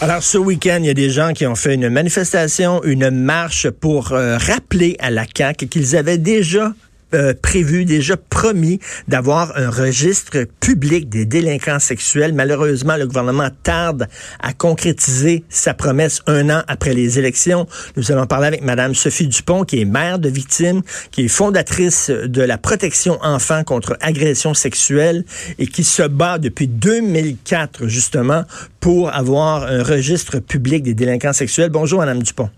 Alors, 0.00 0.22
ce 0.22 0.38
week-end, 0.38 0.78
il 0.80 0.86
y 0.86 0.90
a 0.90 0.94
des 0.94 1.10
gens 1.10 1.32
qui 1.32 1.46
ont 1.46 1.54
fait 1.54 1.74
une 1.74 1.88
manifestation, 1.88 2.82
une 2.84 3.10
marche 3.10 3.70
pour 3.70 4.12
euh, 4.12 4.36
rappeler 4.36 4.96
à 4.98 5.10
la 5.10 5.24
CAQ 5.24 5.68
qu'ils 5.68 5.96
avaient 5.96 6.18
déjà 6.18 6.72
euh, 7.14 7.34
prévu, 7.40 7.84
déjà 7.84 8.16
promis 8.16 8.80
d'avoir 9.06 9.56
un 9.56 9.70
registre 9.70 10.44
public 10.60 11.08
des 11.08 11.24
délinquants 11.24 11.78
sexuels. 11.78 12.32
Malheureusement, 12.32 12.96
le 12.96 13.06
gouvernement 13.06 13.48
tarde 13.62 14.08
à 14.40 14.52
concrétiser 14.52 15.44
sa 15.48 15.72
promesse 15.72 16.20
un 16.26 16.50
an 16.50 16.62
après 16.66 16.94
les 16.94 17.18
élections. 17.18 17.68
Nous 17.96 18.10
allons 18.10 18.26
parler 18.26 18.48
avec 18.48 18.62
Madame 18.62 18.94
Sophie 18.94 19.28
Dupont, 19.28 19.64
qui 19.64 19.80
est 19.80 19.84
mère 19.84 20.18
de 20.18 20.28
victimes, 20.28 20.82
qui 21.12 21.26
est 21.26 21.28
fondatrice 21.28 22.10
de 22.10 22.42
la 22.42 22.58
protection 22.58 23.18
enfants 23.22 23.62
contre 23.62 23.96
agression 24.00 24.54
sexuelle 24.54 25.24
et 25.58 25.68
qui 25.68 25.84
se 25.84 26.02
bat 26.02 26.38
depuis 26.38 26.66
2004, 26.66 27.86
justement, 27.86 28.42
pour 28.80 29.14
avoir 29.14 29.62
un 29.62 29.82
registre 29.82 30.40
public 30.40 30.82
des 30.82 30.94
délinquants 30.94 31.32
sexuels. 31.32 31.70
Bonjour, 31.70 32.00
Madame 32.00 32.22
Dupont. 32.22 32.50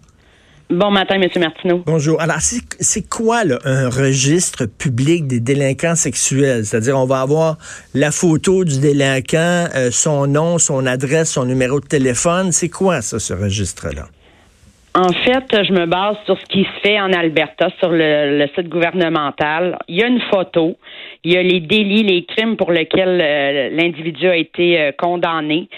Bon 0.71 0.91
matin, 0.91 1.15
M. 1.15 1.31
Martineau. 1.41 1.83
Bonjour. 1.87 2.21
Alors, 2.21 2.41
c'est 2.41 3.09
quoi 3.09 3.43
un 3.65 3.89
registre 3.89 4.67
public 4.67 5.27
des 5.27 5.41
délinquants 5.41 5.95
sexuels? 5.95 6.67
C'est-à-dire, 6.67 6.99
on 6.99 7.07
va 7.07 7.23
avoir 7.23 7.57
la 7.95 8.11
photo 8.11 8.65
du 8.65 8.79
délinquant, 8.79 9.69
euh, 9.75 9.91
son 9.91 10.27
nom, 10.27 10.59
son 10.59 10.85
adresse, 10.85 11.31
son 11.31 11.47
numéro 11.47 11.81
de 11.81 11.87
téléphone. 11.87 12.53
C'est 12.53 12.69
quoi 12.69 13.01
ça, 13.01 13.19
ce 13.19 13.33
registre-là? 13.33 14.09
En 14.99 15.13
fait, 15.13 15.63
je 15.63 15.73
me 15.73 15.87
base 15.87 16.17
sur 16.25 16.37
ce 16.41 16.45
qui 16.47 16.65
se 16.65 16.81
fait 16.83 16.99
en 16.99 17.13
Alberta, 17.13 17.69
sur 17.79 17.91
le, 17.93 18.49
site 18.57 18.69
gouvernemental. 18.69 19.79
Il 19.87 19.95
y 19.95 20.03
a 20.03 20.09
une 20.09 20.21
photo, 20.23 20.77
il 21.23 21.35
y 21.35 21.37
a 21.37 21.43
les 21.45 21.61
délits, 21.61 22.03
les 22.03 22.25
crimes 22.25 22.57
pour 22.57 22.73
lesquels 22.73 23.21
euh, 23.23 23.71
l'individu 23.71 24.27
a 24.27 24.35
été 24.35 24.81
euh, 24.81 24.91
condamné. 24.99 25.69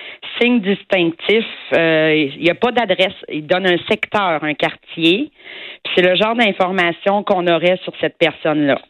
Signe 0.41 0.61
distinctif, 0.61 1.45
euh, 1.75 2.29
il 2.35 2.43
n'y 2.43 2.49
a 2.49 2.55
pas 2.55 2.73
d'adresse. 2.73 3.13
Il 3.31 3.47
donne 3.47 3.67
un 3.67 3.77
secteur, 3.91 4.43
un 4.43 4.55
quartier. 4.55 5.31
C'est 5.95 6.03
le 6.03 6.17
genre 6.17 6.35
d'information 6.35 7.23
qu'on 7.23 7.47
aurait 7.47 7.79
sur 7.85 7.93
cette 8.01 8.17
personne-là. 8.17 8.81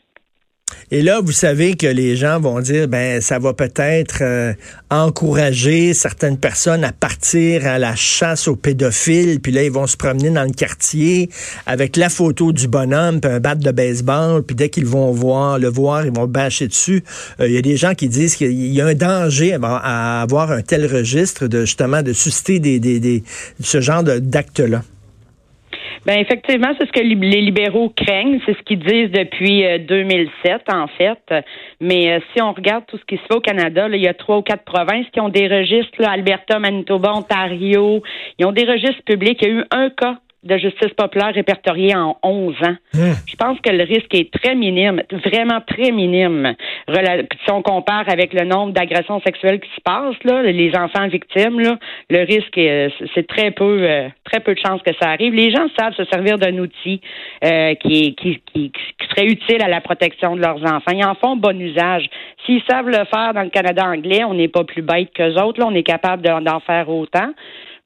Et 0.92 1.02
là, 1.02 1.20
vous 1.20 1.30
savez 1.30 1.76
que 1.76 1.86
les 1.86 2.16
gens 2.16 2.40
vont 2.40 2.58
dire, 2.60 2.88
ben, 2.88 3.20
ça 3.20 3.38
va 3.38 3.54
peut-être 3.54 4.22
euh, 4.22 4.52
encourager 4.90 5.94
certaines 5.94 6.36
personnes 6.36 6.82
à 6.82 6.90
partir 6.90 7.64
à 7.64 7.78
la 7.78 7.94
chasse 7.94 8.48
aux 8.48 8.56
pédophiles, 8.56 9.38
puis 9.40 9.52
là, 9.52 9.62
ils 9.62 9.70
vont 9.70 9.86
se 9.86 9.96
promener 9.96 10.30
dans 10.30 10.42
le 10.42 10.50
quartier 10.50 11.30
avec 11.64 11.96
la 11.96 12.08
photo 12.08 12.52
du 12.52 12.66
bonhomme, 12.66 13.20
puis 13.20 13.30
un 13.30 13.38
bat 13.38 13.54
de 13.54 13.70
baseball, 13.70 14.42
puis 14.42 14.56
dès 14.56 14.68
qu'ils 14.68 14.86
vont 14.86 15.12
voir 15.12 15.60
le 15.60 15.68
voir, 15.68 16.04
ils 16.04 16.12
vont 16.12 16.26
bâcher 16.26 16.66
dessus. 16.66 17.04
Euh, 17.38 17.46
il 17.46 17.54
y 17.54 17.58
a 17.58 17.62
des 17.62 17.76
gens 17.76 17.94
qui 17.94 18.08
disent 18.08 18.34
qu'il 18.34 18.50
y 18.50 18.80
a 18.80 18.86
un 18.86 18.94
danger 18.94 19.56
à 19.62 20.22
avoir 20.22 20.50
un 20.50 20.62
tel 20.62 20.92
registre 20.92 21.46
de 21.46 21.60
justement 21.60 22.02
de 22.02 22.12
susciter 22.12 22.58
des, 22.58 22.80
des, 22.80 22.98
des 22.98 23.22
ce 23.62 23.80
genre 23.80 24.02
d'actes-là. 24.02 24.82
Ben 26.06 26.18
effectivement, 26.18 26.72
c'est 26.78 26.86
ce 26.86 26.92
que 26.92 27.00
les 27.00 27.40
libéraux 27.42 27.90
craignent, 27.90 28.40
c'est 28.46 28.56
ce 28.56 28.62
qu'ils 28.62 28.78
disent 28.78 29.10
depuis 29.10 29.64
2007 29.86 30.30
euh, 30.72 30.74
en 30.74 30.86
fait. 30.86 31.44
Mais 31.80 32.12
euh, 32.12 32.20
si 32.32 32.40
on 32.40 32.52
regarde 32.52 32.84
tout 32.86 32.96
ce 32.96 33.04
qui 33.04 33.16
se 33.16 33.22
fait 33.22 33.34
au 33.34 33.40
Canada, 33.40 33.86
il 33.92 34.00
y 34.00 34.08
a 34.08 34.14
trois 34.14 34.38
ou 34.38 34.42
quatre 34.42 34.64
provinces 34.64 35.06
qui 35.12 35.20
ont 35.20 35.28
des 35.28 35.46
registres, 35.46 36.02
Alberta, 36.02 36.58
Manitoba, 36.58 37.12
Ontario, 37.12 38.02
ils 38.38 38.46
ont 38.46 38.52
des 38.52 38.64
registres 38.64 39.02
publics. 39.04 39.40
Il 39.42 39.48
y 39.48 39.50
a 39.50 39.54
eu 39.60 39.64
un 39.70 39.90
cas 39.90 40.16
de 40.42 40.56
justice 40.56 40.92
populaire 40.96 41.34
répertoriée 41.34 41.94
en 41.94 42.16
11 42.22 42.54
ans. 42.62 42.76
Hein? 42.94 43.12
Je 43.26 43.36
pense 43.36 43.60
que 43.60 43.70
le 43.70 43.84
risque 43.84 44.14
est 44.14 44.32
très 44.32 44.54
minime, 44.54 45.02
vraiment 45.10 45.60
très 45.66 45.90
minime. 45.90 46.54
Si 46.88 47.50
on 47.50 47.62
compare 47.62 48.08
avec 48.08 48.32
le 48.32 48.44
nombre 48.44 48.72
d'agressions 48.72 49.20
sexuelles 49.20 49.60
qui 49.60 49.68
se 49.76 49.80
passent, 49.82 50.22
là, 50.24 50.42
les 50.42 50.74
enfants 50.74 51.06
victimes, 51.08 51.60
là, 51.60 51.78
le 52.08 52.20
risque, 52.24 52.58
c'est 53.14 53.26
très 53.26 53.50
peu, 53.50 53.82
euh, 53.82 54.08
très 54.24 54.40
peu 54.40 54.54
de 54.54 54.60
chances 54.60 54.82
que 54.82 54.92
ça 55.00 55.10
arrive. 55.10 55.34
Les 55.34 55.50
gens 55.50 55.66
savent 55.78 55.94
se 55.94 56.04
servir 56.06 56.38
d'un 56.38 56.56
outil 56.58 57.02
euh, 57.44 57.74
qui, 57.74 58.14
qui, 58.14 58.40
qui, 58.52 58.72
serait 59.10 59.26
utile 59.26 59.62
à 59.62 59.68
la 59.68 59.80
protection 59.80 60.36
de 60.36 60.40
leurs 60.40 60.62
enfants. 60.62 60.92
Ils 60.92 61.04
en 61.04 61.14
font 61.16 61.36
bon 61.36 61.60
usage. 61.60 62.08
S'ils 62.46 62.62
savent 62.68 62.88
le 62.88 63.04
faire 63.12 63.34
dans 63.34 63.42
le 63.42 63.50
Canada 63.50 63.84
anglais, 63.84 64.24
on 64.24 64.34
n'est 64.34 64.48
pas 64.48 64.64
plus 64.64 64.82
bête 64.82 65.10
qu'eux 65.14 65.34
autres. 65.34 65.60
Là, 65.60 65.66
on 65.68 65.74
est 65.74 65.82
capable 65.82 66.22
d'en 66.22 66.60
faire 66.60 66.88
autant. 66.88 67.32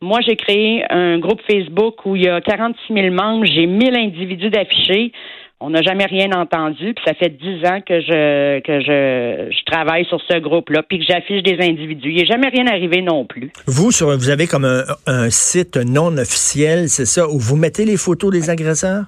Moi, 0.00 0.21
j'ai 0.27 0.37
créé 0.37 0.84
un 0.91 1.19
groupe 1.19 1.41
Facebook 1.50 2.05
où 2.05 2.16
il 2.16 2.25
y 2.25 2.28
a 2.28 2.41
46 2.41 2.93
000 2.93 3.15
membres, 3.15 3.47
j'ai 3.47 3.66
1000 3.66 3.97
individus 3.97 4.50
d'affichés. 4.50 5.12
On 5.60 5.71
n'a 5.71 5.81
jamais 5.82 6.05
rien 6.05 6.31
entendu, 6.32 6.93
puis 6.94 7.05
ça 7.06 7.15
fait 7.15 7.31
10 7.31 7.66
ans 7.66 7.81
que 7.81 8.00
je 8.00 8.60
que 8.60 8.81
je, 8.81 9.50
je 9.50 9.65
travaille 9.65 10.04
sur 10.04 10.21
ce 10.28 10.38
groupe-là, 10.38 10.83
puis 10.83 10.99
que 10.99 11.04
j'affiche 11.09 11.43
des 11.43 11.56
individus. 11.60 12.10
Il 12.10 12.16
n'est 12.16 12.27
jamais 12.27 12.49
rien 12.49 12.66
arrivé 12.66 13.00
non 13.00 13.25
plus. 13.25 13.50
Vous, 13.66 13.91
sur, 13.91 14.15
vous 14.15 14.28
avez 14.28 14.47
comme 14.47 14.66
un, 15.06 15.31
site 15.31 15.77
non 15.77 16.19
officiel, 16.19 16.88
c'est 16.88 17.06
ça, 17.06 17.27
où 17.28 17.38
vous 17.38 17.56
mettez 17.56 17.87
les 17.87 17.97
photos 17.97 18.31
des 18.31 18.50
agresseurs? 18.50 19.04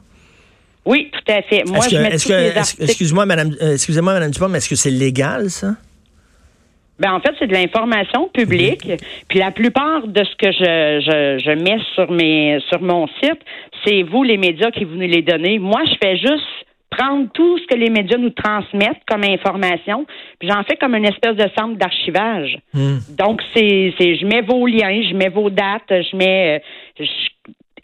Oui, 0.87 1.11
tout 1.13 1.33
à 1.33 1.43
fait. 1.43 1.65
Moi, 1.67 1.81
je 1.91 1.97
mets 1.99 2.85
Excuse-moi, 2.85 3.27
madame, 3.27 3.51
euh, 3.61 3.75
excusez-moi, 3.75 4.15
madame 4.15 4.31
Dupont, 4.31 4.49
mais 4.49 4.59
est-ce 4.59 4.71
que 4.71 4.77
c'est 4.77 4.91
légal, 4.91 5.51
ça? 5.51 5.75
Ben 6.99 7.13
en 7.13 7.21
fait, 7.21 7.35
c'est 7.39 7.47
de 7.47 7.53
l'information 7.53 8.29
publique. 8.29 8.89
Puis 9.29 9.39
la 9.39 9.51
plupart 9.51 10.07
de 10.07 10.25
ce 10.25 10.37
que 10.37 10.51
je, 10.53 11.01
je, 11.01 11.45
je 11.45 11.51
mets 11.51 11.81
sur 11.95 12.11
mes 12.11 12.59
sur 12.69 12.81
mon 12.81 13.07
site, 13.23 13.41
c'est 13.85 14.03
vous 14.03 14.23
les 14.23 14.39
médias 14.39 14.71
qui 14.71 14.85
vous 14.85 14.95
nous 14.95 15.09
les 15.09 15.23
donnez. 15.23 15.59
Moi, 15.59 15.83
je 15.85 15.95
fais 16.03 16.17
juste 16.17 16.45
prendre 16.91 17.29
tout 17.33 17.59
ce 17.59 17.67
que 17.67 17.75
les 17.75 17.91
médias 17.91 18.17
nous 18.17 18.31
transmettent 18.31 19.03
comme 19.07 19.25
information, 19.25 20.07
puis 20.39 20.49
j'en 20.49 20.63
fais 20.63 20.77
comme 20.77 20.95
une 20.95 21.05
espèce 21.05 21.37
de 21.37 21.49
centre 21.59 21.77
d'archivage. 21.77 22.59
Hmm. 22.73 22.99
Donc 23.19 23.43
c'est 23.55 23.93
c'est 23.99 24.17
je 24.17 24.25
mets 24.25 24.43
vos 24.43 24.67
liens, 24.67 25.03
je 25.03 25.15
mets 25.15 25.29
vos 25.29 25.51
dates, 25.51 25.91
je 25.91 26.17
mets 26.17 26.63
je 26.99 27.05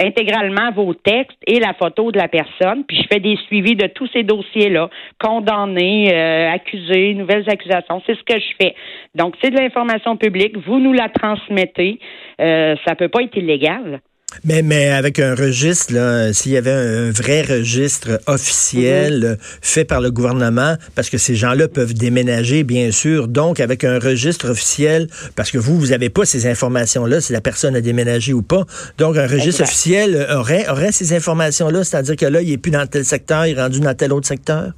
intégralement 0.06 0.70
vos 0.72 0.94
textes 0.94 1.38
et 1.46 1.60
la 1.60 1.74
photo 1.74 2.12
de 2.12 2.18
la 2.18 2.28
personne, 2.28 2.84
puis 2.84 2.96
je 3.02 3.06
fais 3.08 3.20
des 3.20 3.36
suivis 3.46 3.76
de 3.76 3.86
tous 3.88 4.08
ces 4.12 4.22
dossiers-là, 4.22 4.90
condamnés, 5.18 6.12
euh, 6.12 6.50
accusés, 6.50 7.14
nouvelles 7.14 7.48
accusations. 7.48 8.02
C'est 8.06 8.14
ce 8.14 8.22
que 8.22 8.38
je 8.38 8.54
fais. 8.60 8.74
Donc, 9.14 9.34
c'est 9.42 9.50
de 9.50 9.58
l'information 9.58 10.16
publique. 10.16 10.56
Vous 10.66 10.78
nous 10.78 10.92
la 10.92 11.08
transmettez. 11.08 11.98
Euh, 12.40 12.76
ça 12.86 12.94
peut 12.94 13.08
pas 13.08 13.22
être 13.22 13.36
illégal. 13.36 14.00
Mais, 14.44 14.62
mais 14.62 14.88
avec 14.88 15.18
un 15.18 15.34
registre, 15.34 15.92
s'il 16.32 16.52
y 16.52 16.56
avait 16.56 16.70
un, 16.70 17.10
vrai 17.10 17.42
registre 17.42 18.20
officiel 18.26 19.20
mhm. 19.20 19.36
fait 19.62 19.84
par 19.84 20.00
le 20.00 20.10
gouvernement, 20.10 20.76
parce 20.94 21.10
que 21.10 21.18
ces 21.18 21.34
gens-là 21.34 21.68
peuvent 21.68 21.94
déménager, 21.94 22.64
bien 22.64 22.90
sûr, 22.90 23.28
donc 23.28 23.60
avec 23.60 23.84
un 23.84 23.98
registre 23.98 24.50
officiel, 24.50 25.08
parce 25.36 25.50
que 25.50 25.58
vous, 25.58 25.78
vous 25.78 25.88
n'avez 25.88 26.10
pas 26.10 26.24
ces 26.24 26.46
informations-là, 26.46 27.20
si 27.20 27.32
la 27.32 27.40
personne 27.40 27.76
a 27.76 27.80
déménagé 27.80 28.32
ou 28.32 28.42
pas. 28.42 28.62
Donc, 28.98 29.16
un 29.16 29.26
registre 29.26 29.62
officiel 29.62 30.26
aurait, 30.30 30.68
aurait 30.68 30.92
ces 30.92 31.14
informations-là, 31.14 31.84
c'est-à-dire 31.84 32.16
que 32.16 32.26
là, 32.26 32.42
il 32.42 32.50
n'est 32.50 32.58
plus 32.58 32.72
dans 32.72 32.86
tel 32.86 33.04
secteur, 33.04 33.46
il 33.46 33.56
est 33.56 33.60
rendu 33.60 33.80
dans 33.80 33.94
tel 33.94 34.12
autre 34.12 34.26
secteur? 34.26 34.72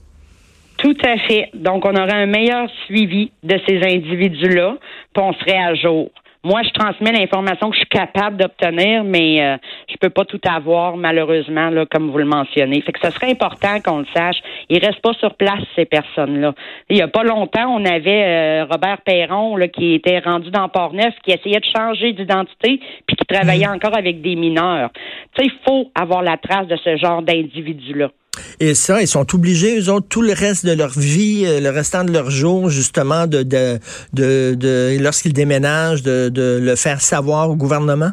Tout 0.78 0.96
à 1.04 1.16
fait. 1.28 1.50
Donc, 1.54 1.84
on 1.84 1.94
aurait 1.94 2.22
un 2.22 2.26
meilleur 2.26 2.68
suivi 2.86 3.30
de 3.42 3.58
ces 3.66 3.76
individus-là, 3.76 4.76
puis 5.14 5.24
on 5.24 5.32
serait 5.34 5.56
à 5.56 5.74
jour. 5.74 6.10
Moi, 6.44 6.62
je 6.62 6.70
transmets 6.70 7.12
l'information 7.12 7.70
que 7.70 7.74
je 7.74 7.80
suis 7.80 7.88
capable 7.88 8.36
d'obtenir, 8.36 9.02
mais 9.02 9.42
euh, 9.42 9.56
je 9.88 9.96
peux 9.98 10.10
pas 10.10 10.26
tout 10.26 10.40
avoir, 10.46 10.98
malheureusement, 10.98 11.70
là, 11.70 11.86
comme 11.86 12.10
vous 12.10 12.18
le 12.18 12.26
mentionnez. 12.26 12.82
Fait 12.82 12.92
que 12.92 13.00
ce 13.02 13.10
serait 13.10 13.30
important 13.30 13.80
qu'on 13.82 14.00
le 14.00 14.06
sache. 14.14 14.36
Ils 14.68 14.78
restent 14.78 15.00
pas 15.00 15.14
sur 15.14 15.34
place, 15.36 15.62
ces 15.74 15.86
personnes-là. 15.86 16.54
Il 16.90 16.98
y 16.98 17.02
a 17.02 17.08
pas 17.08 17.22
longtemps, 17.22 17.74
on 17.74 17.84
avait 17.86 18.24
euh, 18.24 18.66
Robert 18.70 18.98
Perron 19.06 19.56
là, 19.56 19.68
qui 19.68 19.94
était 19.94 20.18
rendu 20.18 20.50
dans 20.50 20.68
Port-Neuf, 20.68 21.14
qui 21.24 21.32
essayait 21.32 21.60
de 21.60 21.66
changer 21.74 22.12
d'identité, 22.12 22.78
puis 23.06 23.16
qui 23.16 23.24
travaillait 23.24 23.66
mmh. 23.66 23.76
encore 23.76 23.96
avec 23.96 24.20
des 24.20 24.36
mineurs. 24.36 24.90
Tu 25.34 25.44
sais, 25.44 25.46
il 25.46 25.64
faut 25.66 25.90
avoir 25.94 26.22
la 26.22 26.36
trace 26.36 26.66
de 26.66 26.76
ce 26.76 26.98
genre 26.98 27.22
d'individus-là. 27.22 28.10
Et 28.60 28.74
ça, 28.74 29.00
ils 29.00 29.08
sont 29.08 29.34
obligés, 29.34 29.78
eux 29.78 29.88
autres, 29.90 30.06
tout 30.08 30.22
le 30.22 30.32
reste 30.32 30.66
de 30.66 30.72
leur 30.72 30.98
vie, 30.98 31.44
euh, 31.46 31.60
le 31.60 31.70
restant 31.70 32.04
de 32.04 32.12
leur 32.12 32.30
jour, 32.30 32.68
justement, 32.68 33.26
de, 33.26 33.42
de, 33.42 33.78
de, 34.12 34.96
lorsqu'ils 35.00 35.32
déménagent, 35.32 36.02
de, 36.02 36.28
de 36.28 36.58
le 36.62 36.76
faire 36.76 37.00
savoir 37.00 37.50
au 37.50 37.56
gouvernement? 37.56 38.12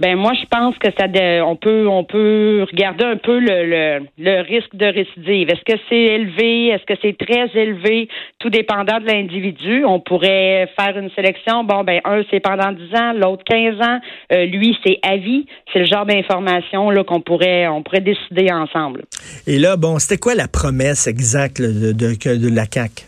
Ben 0.00 0.16
moi, 0.16 0.32
je 0.34 0.46
pense 0.50 0.76
que 0.78 0.88
ça, 0.98 1.06
on 1.44 1.54
peut, 1.54 1.86
on 1.88 2.02
peut 2.04 2.66
regarder 2.70 3.04
un 3.04 3.16
peu 3.16 3.38
le, 3.38 4.00
le, 4.18 4.40
risque 4.42 4.74
de 4.74 4.86
récidive. 4.86 5.48
Est-ce 5.50 5.64
que 5.64 5.80
c'est 5.88 5.96
élevé? 5.96 6.68
Est-ce 6.68 6.84
que 6.84 6.98
c'est 7.00 7.16
très 7.16 7.48
élevé? 7.54 8.08
Tout 8.40 8.50
dépendant 8.50 8.98
de 8.98 9.06
l'individu. 9.06 9.84
On 9.84 10.00
pourrait 10.00 10.68
faire 10.76 10.98
une 10.98 11.10
sélection. 11.10 11.62
Bon, 11.62 11.84
ben 11.84 12.00
un 12.04 12.22
c'est 12.30 12.40
pendant 12.40 12.72
10 12.72 12.94
ans, 12.96 13.12
l'autre 13.12 13.44
15 13.44 13.80
ans. 13.80 13.98
Euh, 14.32 14.46
lui 14.46 14.76
c'est 14.84 14.98
à 15.02 15.16
vie. 15.16 15.46
C'est 15.72 15.78
le 15.80 15.86
genre 15.86 16.06
d'information 16.06 16.90
là 16.90 17.04
qu'on 17.04 17.20
pourrait, 17.20 17.68
on 17.68 17.82
pourrait 17.82 18.00
décider 18.00 18.50
ensemble. 18.52 19.04
Et 19.46 19.58
là, 19.58 19.76
bon, 19.76 19.98
c'était 20.00 20.18
quoi 20.18 20.34
la 20.34 20.48
promesse 20.48 21.06
exacte 21.06 21.60
de, 21.60 21.92
de, 21.92 22.36
de 22.36 22.54
la 22.54 22.66
CAC 22.66 23.06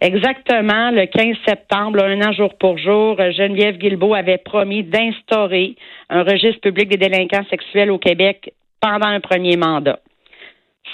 Exactement, 0.00 0.90
le 0.90 1.04
15 1.06 1.36
septembre, 1.46 2.02
un 2.02 2.22
an 2.22 2.32
jour 2.32 2.54
pour 2.58 2.78
jour, 2.78 3.16
Geneviève 3.18 3.76
Guilbeault 3.76 4.14
avait 4.14 4.38
promis 4.38 4.82
d'instaurer 4.82 5.76
un 6.08 6.22
registre 6.22 6.60
public 6.62 6.88
des 6.88 6.96
délinquants 6.96 7.44
sexuels 7.50 7.90
au 7.90 7.98
Québec 7.98 8.54
pendant 8.80 9.08
un 9.08 9.20
premier 9.20 9.58
mandat. 9.58 9.98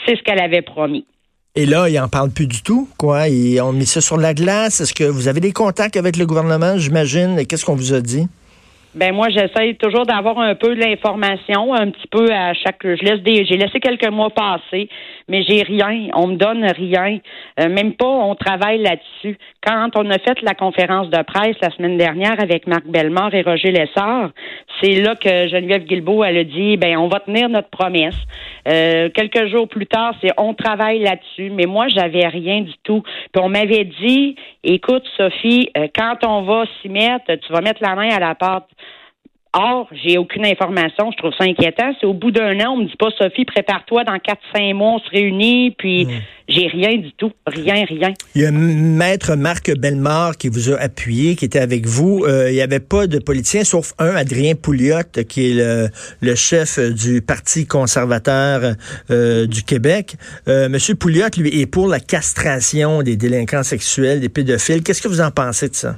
C'est 0.04 0.16
ce 0.16 0.22
qu'elle 0.22 0.40
avait 0.40 0.62
promis. 0.62 1.06
Et 1.54 1.66
là, 1.66 1.88
ils 1.88 1.98
en 2.00 2.08
parlent 2.08 2.32
plus 2.32 2.48
du 2.48 2.62
tout, 2.62 2.88
quoi? 2.98 3.28
Ils 3.28 3.60
ont 3.60 3.72
mis 3.72 3.86
ça 3.86 4.00
sur 4.00 4.18
la 4.18 4.34
glace. 4.34 4.80
Est-ce 4.80 4.92
que 4.92 5.04
vous 5.04 5.28
avez 5.28 5.40
des 5.40 5.52
contacts 5.52 5.96
avec 5.96 6.16
le 6.16 6.26
gouvernement, 6.26 6.76
j'imagine? 6.76 7.46
Qu'est-ce 7.46 7.64
qu'on 7.64 7.76
vous 7.76 7.94
a 7.94 8.00
dit? 8.00 8.26
Ben 8.96 9.14
moi, 9.14 9.28
j'essaie 9.28 9.74
toujours 9.74 10.06
d'avoir 10.06 10.38
un 10.38 10.54
peu 10.54 10.74
de 10.74 10.80
l'information, 10.80 11.74
un 11.74 11.90
petit 11.90 12.08
peu 12.10 12.30
à 12.32 12.54
chaque. 12.54 12.80
Je 12.82 13.04
laisse 13.04 13.22
des. 13.22 13.44
J'ai 13.44 13.56
laissé 13.56 13.78
quelques 13.78 14.10
mois 14.10 14.30
passer, 14.30 14.88
mais 15.28 15.42
j'ai 15.42 15.62
rien. 15.62 16.08
On 16.14 16.28
me 16.28 16.36
donne 16.36 16.64
rien. 16.64 17.18
Euh, 17.60 17.68
même 17.68 17.94
pas. 17.94 18.06
On 18.06 18.34
travaille 18.34 18.78
là-dessus. 18.78 19.38
Quand 19.66 19.90
on 19.96 20.08
a 20.10 20.18
fait 20.18 20.40
la 20.42 20.54
conférence 20.54 21.10
de 21.10 21.22
presse 21.22 21.56
la 21.60 21.70
semaine 21.70 21.96
dernière 21.96 22.40
avec 22.40 22.66
Marc 22.66 22.86
Bellemare 22.86 23.34
et 23.34 23.42
Roger 23.42 23.72
Lessard, 23.72 24.30
c'est 24.80 25.00
là 25.00 25.16
que 25.16 25.48
Geneviève 25.48 25.84
Guilbeault 25.84 26.24
elle 26.24 26.38
a 26.38 26.44
dit, 26.44 26.76
ben 26.76 26.96
on 26.96 27.08
va 27.08 27.20
tenir 27.20 27.48
notre 27.48 27.70
promesse. 27.70 28.16
Euh, 28.68 29.08
quelques 29.10 29.46
jours 29.48 29.68
plus 29.68 29.86
tard, 29.86 30.14
c'est 30.20 30.30
on 30.36 30.54
travaille 30.54 31.00
là-dessus. 31.00 31.50
Mais 31.50 31.66
moi, 31.66 31.88
j'avais 31.88 32.26
rien 32.28 32.60
du 32.60 32.74
tout. 32.84 33.02
Puis 33.32 33.42
on 33.42 33.48
m'avait 33.48 33.84
dit, 33.84 34.36
écoute 34.62 35.04
Sophie, 35.16 35.70
euh, 35.76 35.88
quand 35.96 36.24
on 36.24 36.42
va 36.42 36.64
s'y 36.80 36.88
mettre, 36.88 37.26
tu 37.26 37.52
vas 37.52 37.60
mettre 37.60 37.82
la 37.82 37.94
main 37.94 38.10
à 38.10 38.20
la 38.20 38.34
porte. 38.34 38.68
Or, 39.58 39.88
j'ai 39.90 40.18
aucune 40.18 40.44
information. 40.44 41.10
Je 41.12 41.16
trouve 41.16 41.32
ça 41.38 41.44
inquiétant. 41.44 41.90
C'est 41.98 42.06
au 42.06 42.12
bout 42.12 42.30
d'un 42.30 42.60
an, 42.60 42.74
on 42.74 42.76
me 42.76 42.84
dit 42.84 42.96
pas, 42.98 43.08
Sophie, 43.16 43.46
prépare-toi, 43.46 44.04
dans 44.04 44.18
quatre, 44.18 44.42
cinq 44.54 44.74
mois, 44.74 44.96
on 44.96 44.98
se 44.98 45.08
réunit, 45.08 45.70
puis 45.70 46.04
hmm. 46.04 46.10
j'ai 46.46 46.66
rien 46.66 46.98
du 46.98 47.10
tout. 47.12 47.32
Rien, 47.46 47.86
rien. 47.86 48.12
Il 48.34 48.42
y 48.42 48.44
a 48.44 48.50
Maître 48.50 49.34
Marc 49.34 49.74
Bellemare 49.74 50.36
qui 50.36 50.50
vous 50.50 50.72
a 50.72 50.76
appuyé, 50.76 51.36
qui 51.36 51.46
était 51.46 51.58
avec 51.58 51.86
vous. 51.86 52.26
Euh, 52.26 52.50
il 52.50 52.54
n'y 52.54 52.60
avait 52.60 52.80
pas 52.80 53.06
de 53.06 53.18
politicien, 53.18 53.64
sauf 53.64 53.94
un, 53.98 54.14
Adrien 54.14 54.56
Pouliot, 54.56 55.24
qui 55.26 55.52
est 55.52 55.90
le, 56.20 56.34
chef 56.34 56.78
du 56.78 57.22
Parti 57.22 57.66
conservateur 57.66 58.74
euh, 59.10 59.46
du 59.46 59.62
Québec. 59.62 60.16
Euh, 60.48 60.68
Monsieur 60.68 60.96
Pouliot, 60.96 61.28
lui, 61.38 61.62
est 61.62 61.66
pour 61.66 61.88
la 61.88 62.00
castration 62.00 63.02
des 63.02 63.16
délinquants 63.16 63.62
sexuels, 63.62 64.20
des 64.20 64.28
pédophiles. 64.28 64.82
Qu'est-ce 64.82 65.00
que 65.00 65.08
vous 65.08 65.22
en 65.22 65.30
pensez 65.30 65.70
de 65.70 65.74
ça? 65.74 65.96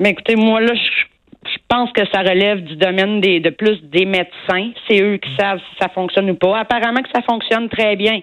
Mais 0.00 0.10
écoutez, 0.10 0.36
moi, 0.36 0.60
là, 0.60 0.72
je 0.74 0.97
je 0.97 0.97
pense 1.68 1.92
que 1.92 2.02
ça 2.12 2.20
relève 2.20 2.62
du 2.62 2.76
domaine 2.76 3.20
des, 3.20 3.40
de 3.40 3.50
plus 3.50 3.80
des 3.82 4.06
médecins. 4.06 4.70
C'est 4.88 5.02
eux 5.02 5.18
qui 5.18 5.30
savent 5.38 5.58
si 5.58 5.76
ça 5.80 5.88
fonctionne 5.88 6.30
ou 6.30 6.34
pas. 6.34 6.58
Apparemment 6.58 7.02
que 7.02 7.10
ça 7.14 7.22
fonctionne 7.22 7.68
très 7.68 7.96
bien. 7.96 8.20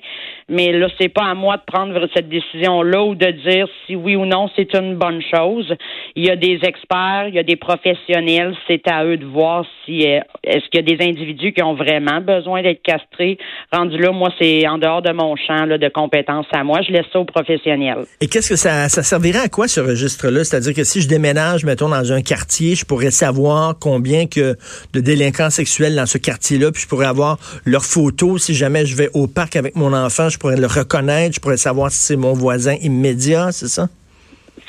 Mais 0.49 0.71
là, 0.71 0.87
c'est 0.99 1.09
pas 1.09 1.25
à 1.25 1.33
moi 1.33 1.57
de 1.57 1.63
prendre 1.65 2.07
cette 2.13 2.29
décision-là 2.29 3.03
ou 3.03 3.15
de 3.15 3.31
dire 3.31 3.67
si 3.85 3.95
oui 3.95 4.15
ou 4.15 4.25
non 4.25 4.49
c'est 4.55 4.75
une 4.75 4.95
bonne 4.95 5.21
chose. 5.21 5.73
Il 6.15 6.25
y 6.25 6.29
a 6.29 6.35
des 6.35 6.59
experts, 6.63 7.27
il 7.29 7.35
y 7.35 7.39
a 7.39 7.43
des 7.43 7.55
professionnels. 7.55 8.55
C'est 8.67 8.87
à 8.87 9.05
eux 9.05 9.17
de 9.17 9.25
voir 9.25 9.65
si 9.85 10.07
euh, 10.07 10.19
est-ce 10.45 10.67
qu'il 10.69 10.87
y 10.87 10.93
a 10.93 10.95
des 10.97 11.03
individus 11.03 11.53
qui 11.53 11.61
ont 11.61 11.75
vraiment 11.75 12.21
besoin 12.21 12.63
d'être 12.63 12.81
castrés? 12.81 13.37
Rendu 13.71 13.97
là, 13.97 14.11
moi, 14.11 14.29
c'est 14.39 14.67
en 14.67 14.77
dehors 14.77 15.01
de 15.01 15.11
mon 15.11 15.35
champ 15.35 15.67
de 15.67 15.89
compétences 15.89 16.47
à 16.51 16.63
moi. 16.63 16.79
Je 16.87 16.91
laisse 16.91 17.05
ça 17.13 17.19
aux 17.19 17.25
professionnels. 17.25 18.05
Et 18.21 18.27
qu'est-ce 18.27 18.49
que 18.49 18.55
ça, 18.55 18.89
ça 18.89 19.03
servirait 19.03 19.39
à 19.45 19.49
quoi 19.49 19.67
ce 19.67 19.81
registre-là? 19.81 20.43
C'est-à-dire 20.43 20.73
que 20.73 20.83
si 20.83 21.01
je 21.01 21.07
déménage, 21.07 21.63
mettons, 21.63 21.89
dans 21.89 22.11
un 22.11 22.21
quartier, 22.21 22.75
je 22.75 22.85
pourrais 22.85 23.11
savoir 23.11 23.35
voir 23.35 23.75
combien 23.77 24.25
de 24.25 24.99
délinquants 24.99 25.49
sexuels 25.49 25.95
dans 25.95 26.05
ce 26.05 26.17
quartier-là, 26.17 26.71
puis 26.71 26.83
je 26.83 26.87
pourrais 26.87 27.05
avoir 27.05 27.37
leurs 27.65 27.83
photos. 27.83 28.43
Si 28.43 28.53
jamais 28.53 28.85
je 28.85 28.95
vais 28.95 29.09
au 29.13 29.27
parc 29.27 29.57
avec 29.57 29.75
mon 29.75 29.91
enfant, 29.93 30.29
je 30.29 30.39
pourrais 30.39 30.55
le 30.55 30.67
reconnaître, 30.67 31.35
je 31.35 31.41
pourrais 31.41 31.57
savoir 31.57 31.91
si 31.91 31.97
c'est 31.97 32.15
mon 32.15 32.33
voisin 32.33 32.75
immédiat, 32.81 33.51
c'est 33.51 33.67
ça? 33.67 33.89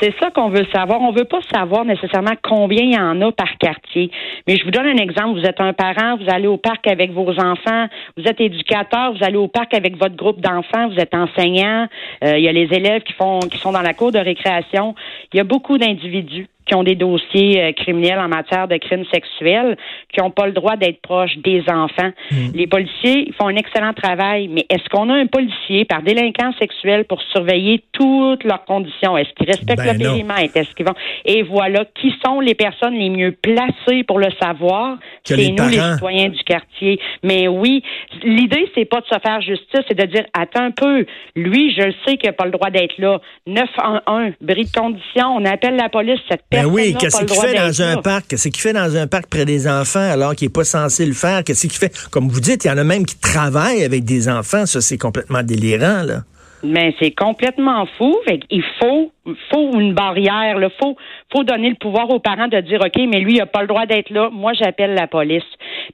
C'est 0.01 0.15
ça 0.21 0.31
qu'on 0.31 0.51
veut 0.51 0.67
savoir. 0.73 1.01
On 1.01 1.13
veut 1.13 1.25
pas 1.25 1.41
savoir 1.53 1.85
nécessairement 1.85 2.35
combien 2.43 2.83
il 2.83 2.95
y 2.95 2.99
en 2.99 3.21
a 3.23 3.33
par 3.33 3.57
quartier. 3.59 4.11
Mais 4.47 4.57
je 4.57 4.65
vous 4.65 4.71
donne 4.71 4.87
un 4.87 4.97
exemple. 4.97 5.39
Vous 5.39 5.47
êtes 5.47 5.61
un 5.61 5.73
parent, 5.73 6.17
vous 6.17 6.29
allez 6.29 6.47
au 6.47 6.59
parc 6.59 6.87
avec 6.87 7.13
vos 7.13 7.31
enfants, 7.39 7.87
vous 8.17 8.25
êtes 8.25 8.41
éducateur, 8.41 9.13
vous 9.15 9.25
allez 9.25 9.37
au 9.37 9.49
parc 9.49 9.75
avec 9.75 9.97
votre 9.97 10.17
groupe 10.17 10.41
d'enfants, 10.41 10.89
vous 10.89 10.99
êtes 10.99 11.15
enseignant, 11.15 11.87
euh, 12.25 12.39
il 12.39 12.45
y 12.45 12.49
a 12.49 12.53
les 12.53 12.69
élèves 12.73 13.03
qui 13.03 13.13
font 13.15 13.41
qui 13.41 13.59
sont 13.59 13.73
dans 13.73 13.83
la 13.83 13.95
cour 13.95 14.13
de 14.13 14.19
récréation. 14.19 14.95
Il 15.33 15.39
y 15.39 15.41
a 15.41 15.45
beaucoup 15.45 15.79
d'individus 15.79 16.47
qui 16.67 16.75
ont 16.75 16.83
des 16.83 16.97
dossiers 16.97 17.63
euh, 17.63 17.73
criminels 17.73 18.19
en 18.19 18.29
matière 18.29 18.69
de 18.69 18.77
crimes 18.77 19.05
sexuels, 19.13 19.77
qui 20.13 20.21
n'ont 20.21 20.31
pas 20.31 20.47
le 20.47 20.53
droit 20.53 20.77
d'être 20.77 21.01
proches 21.01 21.37
des 21.39 21.63
enfants. 21.69 22.11
Mm. 22.31 22.49
Les 22.55 22.67
policiers 22.67 23.33
font 23.39 23.49
un 23.49 23.57
excellent 23.57 23.93
travail, 23.93 24.49
mais 24.49 24.67
est-ce 24.69 24.89
qu'on 24.91 25.09
a 25.11 25.15
un 25.15 25.27
policier 25.27 25.85
par 25.85 26.03
délinquant 26.03 26.53
sexuel 26.59 27.05
pour 27.05 27.23
surveiller 27.33 27.83
toutes 27.93 28.45
leurs 28.45 28.65
conditions? 28.65 29.17
Est-ce 29.17 29.33
qu'ils 29.35 29.47
respectent 29.47 29.85
ben 29.85 29.93
le 29.93 29.99
périmètre? 29.99 30.57
Est-ce 30.57 30.75
qu'ils 30.75 30.87
vont... 30.87 30.95
Et 31.25 31.43
voilà, 31.43 31.85
qui 31.95 32.13
sont 32.25 32.41
les 32.41 32.55
personnes 32.55 32.95
les 32.95 33.11
mieux 33.11 33.33
placées 33.33 34.03
pour 34.05 34.19
le 34.19 34.29
savoir? 34.41 34.99
C'est 35.23 35.37
nous, 35.37 35.69
les 35.69 35.79
citoyens 35.79 36.29
du 36.29 36.43
quartier. 36.45 37.01
Mais 37.23 37.49
oui, 37.49 37.83
l'idée, 38.23 38.69
c'est 38.75 38.85
pas 38.85 39.01
de 39.01 39.07
se 39.07 39.19
faire 39.21 39.41
justice, 39.41 39.81
c'est 39.89 39.99
de 39.99 40.07
dire, 40.07 40.25
attends 40.33 40.65
un 40.65 40.71
peu, 40.71 41.07
lui, 41.37 41.73
je 41.73 41.93
sais 42.05 42.17
qu'il 42.17 42.29
n'a 42.29 42.33
pas 42.33 42.45
le 42.45 42.51
droit 42.51 42.71
d'être 42.71 42.99
là. 42.99 43.21
911, 43.47 44.33
bris 44.41 44.65
de 44.65 44.73
condition, 44.73 45.37
on 45.37 45.45
appelle 45.45 45.77
la 45.77 45.89
police, 45.89 46.21
cette 46.29 46.43
ben 46.63 46.67
oui, 46.67 46.97
qu'est-ce 46.99 47.25
qu'il 47.25 47.41
fait 47.41 47.55
dans 47.55 47.83
un 47.83 48.01
parc? 48.03 48.29
Qu'est-ce 48.29 48.49
qu'il 48.49 48.61
fait 48.61 48.73
dans 48.73 48.97
un 48.97 49.07
parc 49.07 49.27
près 49.27 49.45
des 49.45 49.69
enfants 49.69 50.11
alors 50.11 50.35
qu'il 50.35 50.47
n'est 50.47 50.53
pas 50.53 50.65
censé 50.65 51.07
le 51.07 51.13
faire? 51.13 51.45
Qu'est-ce 51.45 51.67
qu'il 51.67 51.79
fait? 51.79 51.93
Comme 52.11 52.29
vous 52.29 52.41
dites, 52.41 52.65
il 52.65 52.69
y 52.69 52.71
en 52.71 52.79
a 52.79 52.85
même 52.85 53.07
qui 53.07 53.19
travaillent 53.19 53.85
avec 53.85 54.05
des 54.05 54.29
enfants. 54.29 54.67
Ça, 54.67 54.81
c'est 54.81 54.99
complètement 54.99 55.43
délirant, 55.43 56.03
là. 56.03 56.23
Mais 56.65 56.95
c'est 56.99 57.13
complètement 57.13 57.87
fou. 57.99 58.17
il 58.51 58.65
faut, 58.81 59.13
faut 59.51 59.79
une 59.79 59.95
barrière. 59.95 60.59
Il 60.61 60.69
faut, 60.81 60.97
donner 61.45 61.71
le 61.71 61.77
pouvoir 61.77 62.11
aux 62.11 62.19
parents 62.19 62.49
de 62.49 62.61
dire 62.61 62.81
OK, 62.81 62.97
mais 62.97 63.21
lui, 63.21 63.35
il 63.35 63.39
n'a 63.39 63.47
pas 63.47 63.63
le 63.63 63.67
droit 63.67 63.87
d'être 63.87 64.11
là. 64.11 64.31
Moi, 64.31 64.53
j'appelle 64.55 64.95
la 64.95 65.07
police. 65.07 65.45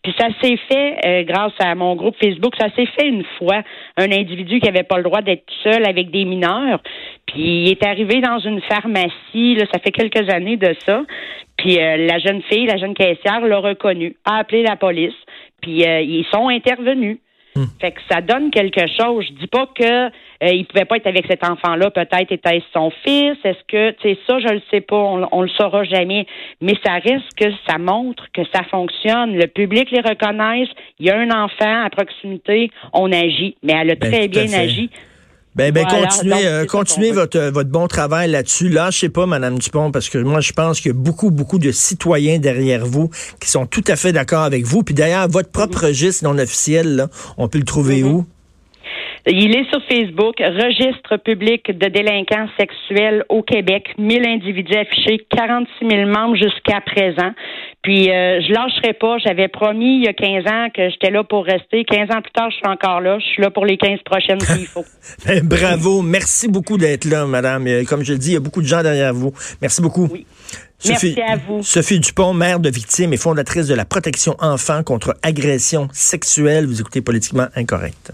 Puis 0.02 0.14
ça 0.18 0.28
s'est 0.40 0.58
fait 0.68 0.96
euh, 1.04 1.22
grâce 1.24 1.52
à 1.58 1.74
mon 1.74 1.94
groupe 1.96 2.16
Facebook. 2.22 2.54
Ça 2.58 2.68
s'est 2.74 2.86
fait 2.86 3.08
une 3.08 3.24
fois. 3.38 3.62
Un 3.96 4.10
individu 4.12 4.60
qui 4.60 4.66
n'avait 4.66 4.82
pas 4.82 4.96
le 4.96 5.04
droit 5.04 5.22
d'être 5.22 5.44
seul 5.62 5.86
avec 5.86 6.10
des 6.10 6.24
mineurs. 6.24 6.80
Puis 7.26 7.64
il 7.64 7.70
est 7.70 7.84
arrivé 7.84 8.20
dans 8.20 8.38
une 8.38 8.60
pharmacie. 8.62 9.54
Là, 9.54 9.64
ça 9.72 9.78
fait 9.78 9.92
quelques 9.92 10.28
années 10.30 10.56
de 10.56 10.74
ça. 10.86 11.02
Puis 11.56 11.78
euh, 11.78 11.96
la 11.96 12.18
jeune 12.18 12.42
fille, 12.42 12.66
la 12.66 12.76
jeune 12.76 12.94
caissière, 12.94 13.40
l'a 13.40 13.58
reconnu, 13.58 14.16
a 14.24 14.38
appelé 14.38 14.62
la 14.62 14.76
police. 14.76 15.14
Puis 15.60 15.84
euh, 15.84 16.00
ils 16.00 16.26
sont 16.32 16.48
intervenus. 16.48 17.18
Hmm. 17.54 17.64
Fait 17.80 17.92
que 17.92 18.00
ça 18.10 18.20
donne 18.20 18.50
quelque 18.50 18.86
chose. 18.98 19.26
Je 19.28 19.32
dis 19.34 19.46
pas 19.46 19.66
que 19.66 20.06
euh, 20.06 20.08
il 20.40 20.64
pouvait 20.66 20.86
pas 20.86 20.96
être 20.96 21.06
avec 21.06 21.26
cet 21.26 21.44
enfant-là. 21.44 21.90
Peut-être 21.90 22.32
était-ce 22.32 22.64
son 22.72 22.90
fils. 23.04 23.36
Est-ce 23.44 23.62
que, 23.68 23.94
c'est 24.02 24.18
ça, 24.26 24.38
je 24.38 24.54
le 24.54 24.62
sais 24.70 24.80
pas. 24.80 24.96
On, 24.96 25.28
on 25.32 25.42
le 25.42 25.48
saura 25.48 25.84
jamais. 25.84 26.26
Mais 26.60 26.74
ça 26.84 26.94
reste 26.94 27.32
que 27.36 27.50
ça 27.68 27.78
montre 27.78 28.26
que 28.32 28.42
ça 28.54 28.62
fonctionne. 28.64 29.36
Le 29.36 29.46
public 29.46 29.90
les 29.90 30.00
reconnaît. 30.00 30.66
Il 30.98 31.06
y 31.06 31.10
a 31.10 31.18
un 31.18 31.30
enfant 31.30 31.84
à 31.84 31.90
proximité. 31.90 32.70
On 32.92 33.12
agit. 33.12 33.56
Mais 33.62 33.74
elle 33.74 33.90
a 33.90 33.94
ben, 33.96 34.10
très 34.10 34.28
bien 34.28 34.52
agi. 34.52 34.90
Ben, 35.54 35.70
ben 35.70 35.86
continuez, 35.86 36.46
euh, 36.46 36.64
continuez 36.64 37.12
votre, 37.12 37.38
votre 37.50 37.68
bon 37.68 37.86
travail 37.86 38.30
là-dessus. 38.30 38.70
Lâchez 38.70 39.10
pas, 39.10 39.26
Madame 39.26 39.58
Dupont, 39.58 39.90
parce 39.90 40.08
que 40.08 40.16
moi, 40.16 40.40
je 40.40 40.52
pense 40.52 40.80
qu'il 40.80 40.92
y 40.92 40.94
a 40.94 40.98
beaucoup, 40.98 41.30
beaucoup 41.30 41.58
de 41.58 41.70
citoyens 41.72 42.38
derrière 42.38 42.86
vous 42.86 43.10
qui 43.38 43.50
sont 43.50 43.66
tout 43.66 43.84
à 43.88 43.96
fait 43.96 44.12
d'accord 44.12 44.44
avec 44.44 44.64
vous. 44.64 44.82
Puis 44.82 44.94
d'ailleurs, 44.94 45.28
votre 45.28 45.50
propre 45.50 45.88
registre 45.88 46.24
non 46.24 46.38
officiel, 46.38 46.96
là, 46.96 47.08
on 47.36 47.48
peut 47.48 47.58
le 47.58 47.64
trouver 47.64 48.02
mm-hmm. 48.02 48.12
où? 48.12 48.26
Il 49.26 49.54
est 49.54 49.70
sur 49.70 49.80
Facebook, 49.84 50.36
registre 50.38 51.16
public 51.16 51.66
de 51.70 51.88
délinquants 51.88 52.48
sexuels 52.58 53.24
au 53.28 53.42
Québec, 53.42 53.94
1000 53.96 54.26
individus 54.26 54.76
affichés, 54.76 55.24
46 55.30 55.88
000 55.88 56.10
membres 56.10 56.34
jusqu'à 56.34 56.80
présent. 56.80 57.30
Puis 57.82 58.10
euh, 58.10 58.40
je 58.40 58.52
lâcherai 58.52 58.94
pas. 58.94 59.18
J'avais 59.18 59.46
promis 59.46 59.98
il 59.98 60.04
y 60.04 60.08
a 60.08 60.12
15 60.12 60.46
ans 60.46 60.68
que 60.74 60.90
j'étais 60.90 61.10
là 61.10 61.22
pour 61.22 61.44
rester. 61.44 61.84
15 61.84 62.10
ans 62.10 62.20
plus 62.20 62.32
tard, 62.32 62.50
je 62.50 62.56
suis 62.56 62.66
encore 62.66 63.00
là. 63.00 63.18
Je 63.20 63.24
suis 63.26 63.42
là 63.42 63.50
pour 63.50 63.64
les 63.64 63.76
15 63.76 64.00
prochaines 64.04 64.40
s'il 64.40 64.66
faut. 64.66 64.84
Ben, 65.26 65.46
bravo. 65.46 66.02
Merci 66.02 66.48
beaucoup 66.48 66.76
d'être 66.76 67.04
là, 67.04 67.26
madame. 67.26 67.66
Euh, 67.66 67.84
comme 67.84 68.02
je 68.02 68.12
le 68.12 68.18
dis, 68.18 68.30
il 68.30 68.34
y 68.34 68.36
a 68.36 68.40
beaucoup 68.40 68.62
de 68.62 68.66
gens 68.66 68.82
derrière 68.82 69.14
vous. 69.14 69.32
Merci 69.60 69.82
beaucoup. 69.82 70.08
Oui. 70.10 70.26
Merci 70.84 71.20
à 71.20 71.36
vous. 71.36 71.62
Sophie 71.62 72.00
Dupont, 72.00 72.34
mère 72.34 72.58
de 72.58 72.70
victime 72.70 73.12
et 73.12 73.16
fondatrice 73.16 73.68
de 73.68 73.74
la 73.74 73.84
protection 73.84 74.34
enfants 74.40 74.82
contre 74.82 75.14
agression 75.22 75.88
sexuelle. 75.92 76.66
Vous 76.66 76.80
écoutez 76.80 77.02
politiquement 77.02 77.46
incorrect. 77.54 78.12